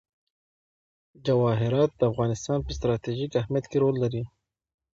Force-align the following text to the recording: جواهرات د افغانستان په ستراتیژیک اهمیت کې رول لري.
جواهرات 1.25 1.91
د 1.95 2.01
افغانستان 2.11 2.57
په 2.63 2.71
ستراتیژیک 2.77 3.31
اهمیت 3.41 3.65
کې 3.71 3.77
رول 3.83 3.95
لري. 4.03 4.23